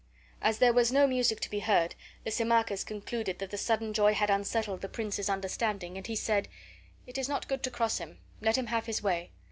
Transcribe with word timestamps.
As 0.41 0.57
there 0.57 0.73
was 0.73 0.91
no 0.91 1.05
music 1.05 1.39
to 1.41 1.49
be 1.51 1.59
heard, 1.59 1.93
Lysimachus 2.25 2.83
concluded 2.83 3.37
that 3.37 3.51
the 3.51 3.55
sudden 3.57 3.93
joy 3.93 4.15
had 4.15 4.31
unsettled 4.31 4.81
the 4.81 4.89
prince's 4.89 5.29
understanding, 5.29 5.95
and 5.95 6.07
he 6.07 6.15
said, 6.15 6.47
"It 7.05 7.19
is 7.19 7.29
not 7.29 7.47
good 7.47 7.61
to 7.61 7.69
cross 7.69 7.99
him; 7.99 8.17
let 8.41 8.57
him 8.57 8.65
have 8.65 8.87
his 8.87 9.03
way." 9.03 9.29